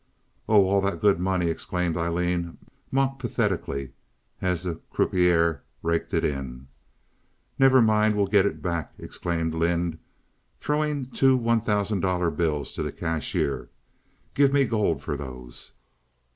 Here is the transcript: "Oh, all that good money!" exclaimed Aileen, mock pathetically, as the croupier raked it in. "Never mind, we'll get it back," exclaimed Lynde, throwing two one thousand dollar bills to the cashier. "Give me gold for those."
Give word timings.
"Oh, 0.49 0.65
all 0.67 0.81
that 0.81 0.99
good 0.99 1.19
money!" 1.19 1.45
exclaimed 1.51 1.95
Aileen, 1.95 2.57
mock 2.91 3.19
pathetically, 3.19 3.91
as 4.41 4.63
the 4.63 4.81
croupier 4.89 5.61
raked 5.83 6.11
it 6.15 6.25
in. 6.25 6.67
"Never 7.59 7.83
mind, 7.83 8.15
we'll 8.15 8.25
get 8.25 8.47
it 8.47 8.63
back," 8.63 8.93
exclaimed 8.97 9.53
Lynde, 9.53 9.99
throwing 10.59 11.11
two 11.11 11.37
one 11.37 11.61
thousand 11.61 11.99
dollar 11.99 12.31
bills 12.31 12.73
to 12.73 12.81
the 12.81 12.91
cashier. 12.91 13.69
"Give 14.33 14.51
me 14.51 14.65
gold 14.65 15.03
for 15.03 15.15
those." 15.15 15.73